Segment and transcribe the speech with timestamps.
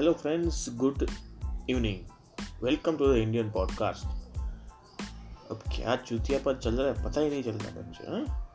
[0.00, 1.06] Hello friends good
[1.70, 1.96] evening
[2.62, 4.04] welcome to the Indian podcast
[5.50, 7.04] अब क्या चूतिया पर चल रहा है?
[7.04, 8.50] पता ही नहीं चल रहा मुझे हाँ?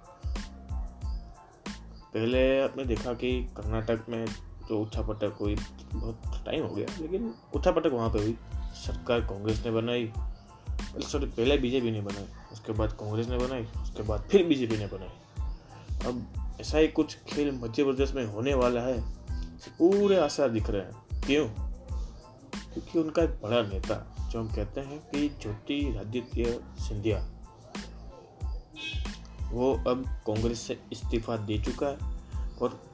[2.14, 4.26] पहले आपने देखा कि कर्नाटक में
[4.70, 5.56] जो उठा पटक हुई,
[5.94, 10.14] बहुत टाइम हो गया, लेकिन उठा पटक वहाँ पे हुई। सरकार कांग्रेस ने बनाई।
[11.02, 14.88] सॉरी पहले बीजेपी ने बनाई, उसके बाद कांग्रेस ने बनाई, उसके बाद फिर बीजेपी ने
[14.88, 15.10] बनाई।
[16.08, 16.26] अब
[16.62, 19.02] ऐसा ही कुछ खेल मध्य प्रदेश में होने वाला है,
[19.80, 21.48] पूरे आसार दिख रहे हैं। क्यों?
[22.74, 27.30] क्योंकि उनका एक बड़ा नेता, जो हम कहते हैं कि ज्योतिरादित्य सिंधिया,
[29.52, 31.98] वो अब कांग्रेस से इस्तीफा दे चुका है
[32.62, 32.94] और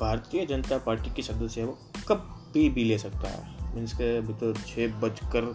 [0.00, 4.16] भारतीय जनता पार्टी की सदस्य है वो, कब भी भी ले सकता है। मीन्स के
[4.16, 5.54] अभी तो छः बजकर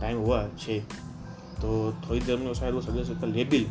[0.00, 0.80] टाइम हुआ है छः
[1.62, 3.64] तो थोड़ी देर में शायद वो सदस्यता ले भी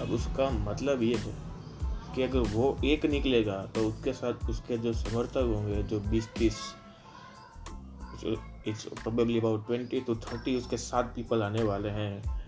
[0.00, 1.47] अब उसका मतलब ये है
[2.14, 6.56] कि अगर वो एक निकलेगा तो उसके साथ उसके जो समर्थक होंगे, जो बीस तीस
[8.68, 12.38] it's probably about twenty to thirty उसके साथ पीपल आने वाले हैं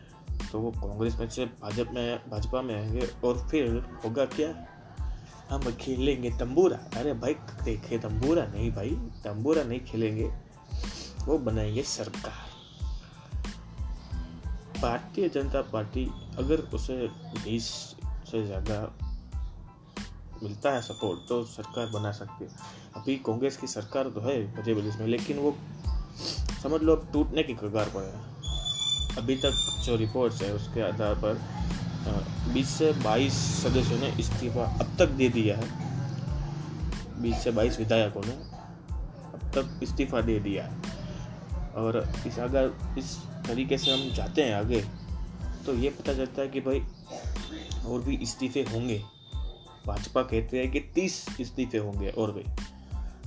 [0.53, 3.71] तो वो कांग्रेस में से भाजपा में भाजपा में आएँगे, और फिर
[4.05, 4.55] होगा क्या?
[5.51, 8.91] हम खेलेंगे तंबूरा। अरे भाई, देखे, तंबूरा नहीं भाई,
[9.25, 10.31] तंबूरा नहीं खेलेंगे।
[11.25, 12.49] वो बनाएँगे सरकार।
[14.81, 16.05] भारतीय जनता पार्टी,
[16.39, 16.97] अगर उसे
[17.35, 17.65] बीस
[18.31, 18.77] से ज़्यादा
[20.43, 22.51] मिलता है सपोर्ट तो सरकार बना सकती है।
[22.97, 25.55] अभी कांग्रेस की सरकार तो है मध्य प्रदेश में, लेकिन वो
[26.63, 29.53] समझ लो टूटने की कगार पर है। अभी तक
[29.85, 31.41] जो रिपोर्ट्स है, उसके आधार पर
[32.53, 35.69] बीस से बाईस सदस्यों ने इस्तीफा अब तक दे दिया है।
[37.23, 40.99] बीस से बाईस विधायकों ने अब तक इस्तीफा दे दिया है।
[41.77, 43.17] और इस अगर इस
[43.47, 44.81] तरीके से हम जाते हैं आगे
[45.67, 46.81] तो ये पता चलता है कि भाई
[47.87, 49.03] और भी इस्तीफे होंगे।
[49.87, 52.43] भाजपा कहते हैं कि तीस इस्तीफे होंगे और भी।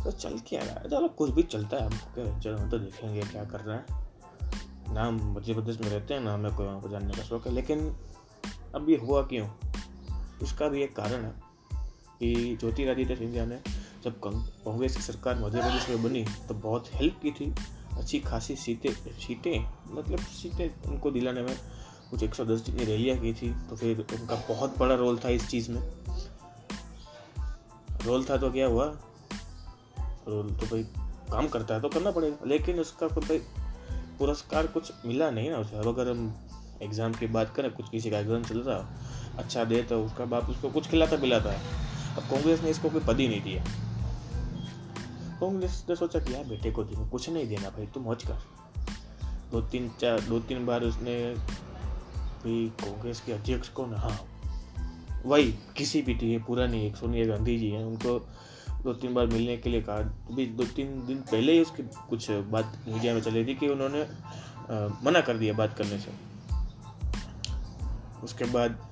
[0.03, 3.21] तो चल क्या रहा है। चलो, कुछ भी चलता है हम चलो, हम तो देखेंगे
[3.21, 3.86] क्या कर रहा है।
[4.93, 7.47] ना हम मध्य प्रदेश में रहते हैं, ना हमें कोई वहाँ पर जानने का शौक
[7.47, 7.95] है। लेकिन
[8.75, 9.49] अब ये हुआ क्यों?
[10.42, 11.33] उसका भी एक कारण है
[12.19, 13.59] कि ज्योतिरादित्य सिंधिया ने
[14.03, 17.55] जब कांग्रेस की सरकार मध्य प्रदेश में बनी तो बहुत हेल्प की थी।
[17.93, 21.58] अच्छी खासी सीटें सीटें मतलब सीटें उनको दिलाने में
[22.11, 25.47] कुछ एक सौ दस रैलियाँ की थी। तो फिर उनका बहुत बड़ा रोल था इस
[25.47, 25.81] चीज़ में।
[28.05, 28.86] रोल था तो क्या हुआ?
[30.27, 30.83] रोल तो भाई
[31.31, 33.37] काम करता है तो करना पड़ेगा। लेकिन उसका कोई भाई
[34.19, 36.33] पुरस्कार कुछ मिला नहीं ना उसे। अब अगर हम
[36.81, 38.77] एग्ज़ाम की बात करें, कुछ किसी का एग्ज़ाम चल रहा
[39.39, 41.81] अच्छा दे तो उसका बाप उसको कुछ खिलाता पिलाता है।
[42.15, 43.63] अब कांग्रेस ने इसको कोई पद ही नहीं दिया
[45.39, 48.37] कांग्रेस ने सोचा कि यार बेटे को देखो कुछ नहीं देना भाई तुम मौज कर।
[49.52, 54.17] दो तीन चार, दो तीन बार उसने भाई कांग्रेस के अध्यक्ष को ना हाँ
[55.26, 58.28] वही किसी भी टी पूरा नहीं एक सोनिया गांधी जी हैं उनको
[58.84, 62.32] दो तीन बार मिलने के लिए कहा। अभी दो तीन दिन पहले ही उसकी कुछ
[62.32, 66.11] बात मीडिया में चली थी कि उन्होंने आ, मना कर दिया बात करने से।
[68.23, 68.89] उसके बाद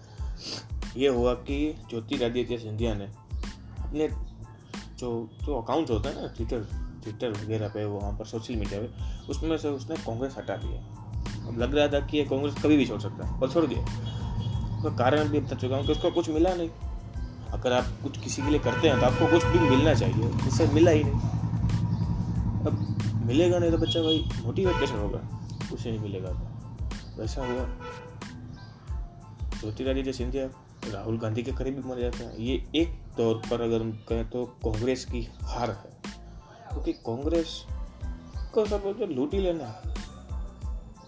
[0.98, 3.06] ये हुआ कि ज्योतिरादित्य सिंधिया ने
[3.84, 4.08] अपने
[5.00, 6.68] जो जो अकाउंट होता है ना ट्विटर
[7.04, 8.90] ट्विटर वगैरह पे वहाँ पर सोशल मीडिया पे
[9.28, 10.82] उसमें से उसने कांग्रेस हटा दिया
[11.48, 13.86] अब लग रहा था कि ये कांग्रेस कभी भी छोड़ सकता है और छोड़ दिया।
[14.84, 16.70] तो कारण भी बता चुका हूँ कि उसको कुछ मिला नहीं।
[17.50, 20.68] अगर आप कुछ किसी के लिए करते हैं तो आपको कुछ भी मिलना चाहिए। उससे
[20.68, 21.14] मिला ही नहीं।
[22.66, 25.18] अब मिलेगा नहीं तो बच्चा भाई मोटिवेट कैसे होगा।
[25.70, 26.48] कुछ नहीं मिलेगा तो।
[27.22, 27.66] वैसा हुआ।
[29.60, 30.46] ज्योतिरादित्य सिंधिया,
[30.92, 34.30] राहुल गांधी के करीब भी मर जाते हैं। ये एक तौर पर अगर हम कहें
[34.30, 36.02] तो कांग्रेस की हार है।
[36.70, 37.66] क्योंकि तो कांग्रेस
[38.54, 39.82] को सब लूट ही लेना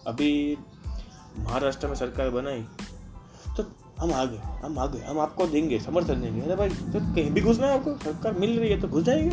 [0.08, 0.58] अभी
[1.40, 2.66] महाराष्ट्र में सरकार बनाई
[4.00, 7.68] हम आगे हम आगे हम आपको देंगे, समर्थन देंगे। अरे भाई तो कहीं भी घुसना
[7.68, 9.30] है आपको, सरकार मिल रही है तो घुस जाएँगे।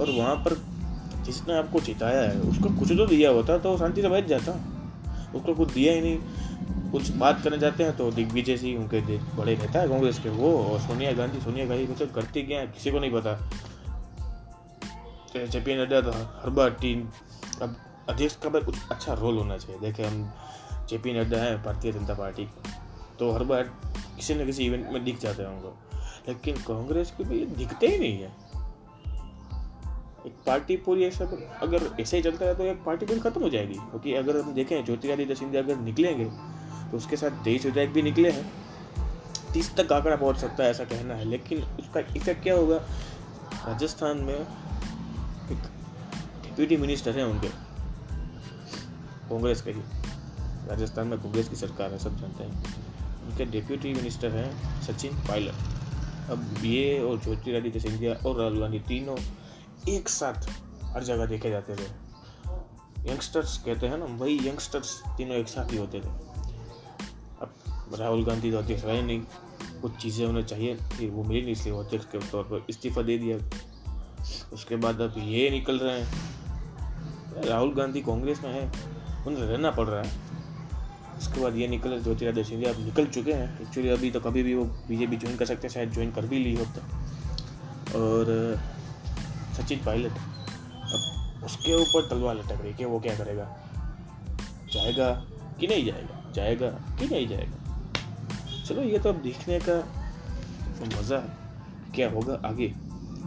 [0.00, 0.62] और वहाँ पर
[1.22, 4.52] जिसने आपको चिताया है, उसको कुछ तो दिया होता तो शांति से बैठ जाता।
[5.34, 6.18] उसको कुछ दिया ही नहीं।
[6.92, 10.64] कुछ बात करने जाते हैं तो दिग्विजय सिंह, उनके बड़े नेता है कांग्रेस के, वो
[10.64, 13.50] और सोनिया गांधी सोनिया गांधी मतलब करती क्या है, किसी को नहीं पता।
[15.36, 17.08] जे पी नड्डा तो हर बार टीम।
[17.62, 17.76] अब
[18.08, 20.30] अध्यक्ष का भी कुछ अच्छा रोल होना चाहिए। देखे हम
[20.88, 22.48] जे पी नड्डा है, भारतीय जनता पार्टी
[23.18, 23.62] तो हर बार
[24.16, 25.76] किसी न किसी इवेंट में दिख जाते हैं उनको।
[26.28, 28.48] लेकिन कांग्रेस के भी दिखते ही नहीं है।
[30.26, 31.24] एक पार्टी पूरी ऐसा
[31.62, 34.54] अगर ऐसे ही चलता है तो एक पार्टी पूरी खत्म हो जाएगी। क्योंकि अगर हम
[34.54, 36.24] देखें, ज्योतिरादित्य सिंधिया अगर निकलेंगे
[36.90, 38.52] तो उसके साथ तेईस विधायक भी निकले हैं।
[39.52, 42.76] तीस तक आंकड़ा पहुँच सकता है ऐसा कहना है। लेकिन उसका इफ़ेक्ट क्या होगा?
[43.66, 44.40] राजस्थान में
[45.50, 45.62] एक
[46.42, 47.48] डिप्यूटी मिनिस्टर हैं उनके।
[49.28, 50.07] कांग्रेस के ही।
[50.68, 52.76] राजस्थान में कांग्रेस की सरकार है, सब जानते हैं।
[53.26, 59.16] उनके डिप्यूटी मिनिस्टर हैं सचिन पायलट। अब ये और ज्योतिरादित्य सिंधिया और राहुल गांधी तीनों
[59.88, 60.48] एक साथ
[60.84, 62.08] हर जगह देखे जाते थे।
[63.10, 66.08] यंगस्टर्स कहते हैं ना, वही यंगस्टर्स तीनों एक साथ ही होते थे।
[67.40, 67.54] अब
[67.94, 69.20] राहुल गांधी तो अध्यक्ष रहे नहीं,
[69.82, 73.18] कुछ चीज़ें उन्हें चाहिए थी, वो मिली नहीं इसलिए अध्यक्ष के तौर पर इस्तीफा दे
[73.18, 73.38] दिया।
[74.52, 78.72] उसके बाद अब ये निकल रहे हैं। राहुल गांधी कांग्रेस में है,
[79.26, 80.27] उन्हें रहना पड़ रहा है।
[81.18, 84.54] उसके बाद ये निकल ज्योतिरादित्य सिंधिया अब निकल चुके हैं। एक्चुअली अभी तो कभी भी
[84.54, 86.80] वो बीजेपी ज्वाइन कर सकते हैं, शायद ज्वाइन कर भी ली होता
[87.98, 88.58] और,
[89.56, 93.56] सचिन पायलट, अब उसके ऊपर तलवार लटक रही कि वो क्या करेगा?
[94.72, 95.24] जाएगा
[95.60, 96.32] कि नहीं जाएगा?
[96.34, 97.56] जाएगा कि नहीं जाएगा?
[98.66, 99.78] चलो, ये तो अब देखने का
[100.98, 101.18] मज़ा
[101.94, 102.74] क्या होगा आगे।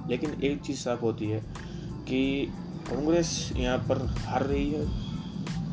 [0.10, 1.40] लेकिन एक चीज़ साफ़ होती है
[2.08, 2.46] कि
[2.90, 4.86] कांग्रेस यहाँ पर हार रही है,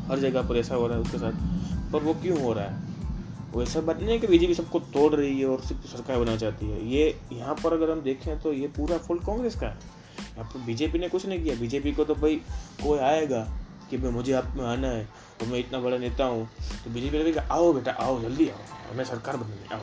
[0.07, 1.58] हर जगह पर ऐसा हो रहा है उसके साथ।
[1.93, 2.87] पर वो क्यों हो रहा है?
[3.51, 6.37] वो ऐसा बात नहीं है कि बीजेपी सबको तोड़ रही है और सिर्फ़ सरकार बनाना
[6.37, 9.77] चाहती है। ये यहाँ पर अगर हम देखें तो ये पूरा फॉल्ट कांग्रेस का है।
[10.19, 12.35] यहाँ पर बीजेपी ने कुछ नहीं किया। बीजेपी को तो भाई
[12.83, 13.41] कोई आएगा
[13.89, 15.09] कि भाई मुझे आप में आना है
[15.41, 16.47] और मैं इतना बड़ा नेता हूँ।
[16.85, 19.81] तो बीजेपी ने आओ बेटा, आओ, जल्दी आओ। हमें सरकार बननी आओ।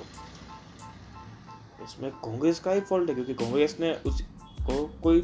[1.85, 4.21] इसमें कांग्रेस का ही फॉल्ट है क्योंकि कांग्रेस ने उस
[4.61, 5.21] को कोई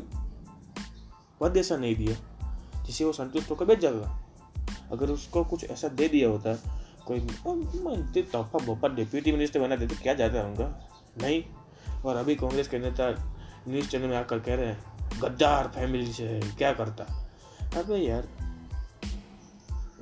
[1.40, 2.16] पद ऐसा नहीं दिया
[2.82, 4.21] जिसे वो संतुष्ट होकर बेच जाएगा
[4.92, 7.20] अगर उसको कुछ ऐसा दे दिया होता, कोई
[8.22, 10.90] तोहफा बोफा डिप्यूटी मिनिस्टर बना देते, क्या जाता उनका
[11.22, 11.44] नहीं।
[12.02, 13.34] और अभी कांग्रेस के नेता
[13.68, 14.84] न्यूज़ चैनल में आकर कह रहे हैं,
[15.20, 17.30] गद्दार फैमिली से क्या करता?
[17.76, 18.28] अबे यार,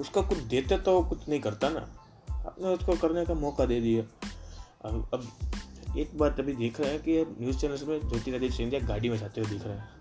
[0.01, 1.81] उसका कुछ देते तो कुछ नहीं करता ना।
[2.47, 4.03] आपने उसको करने का मौका दे दिया।
[4.89, 5.29] अब अब
[5.99, 9.41] एक बात अभी देख रहे हैं कि न्यूज़ चैनल्स में ज्योतिरादित्य सिंधिया गाड़ी में जाते
[9.41, 10.00] हुए दिख रहे हैं।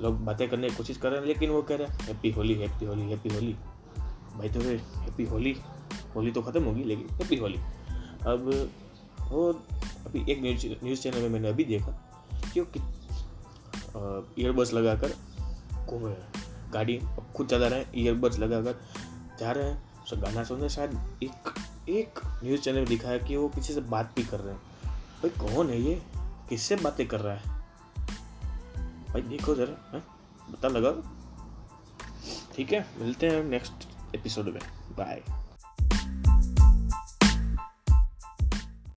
[0.00, 2.54] लोग बातें करने की कोशिश कर रहे हैं, लेकिन वो कह रहे हैं happy Holi
[2.54, 3.52] happy Holi happy Holi
[4.36, 5.56] भाई तो हैप्पी होली
[6.14, 7.58] होली तो ख़त्म होगी, लेकिन हैप्पी होली
[8.26, 8.50] अब
[9.22, 9.48] वो
[10.06, 11.92] अभी एक न्यूज़ न्यूज़ चैनल में मैंने अभी देखा
[12.54, 15.12] कि वो ईयरबड्स लगा कर
[15.86, 16.98] घूम रहे हैं। गाड़ी
[17.36, 18.80] खुद चला रहे हैं ईयरबड्स लगा कर
[19.40, 21.54] जा रहे हैं। उसका गाना सुन रहे हैं, शायद एक
[21.90, 24.62] एक न्यूज़ चैनल में दिखाया कि वो किसी से बात भी कर रहे हैं।
[25.22, 26.00] भाई कौन है ये?
[26.48, 27.53] किससे बातें कर रहा है?
[29.14, 29.98] भाई देखो जरा
[30.52, 30.90] पता लगा
[32.54, 34.60] ठीक है मिलते हैं नेक्स्ट एपिसोड में।
[34.98, 35.22] बाय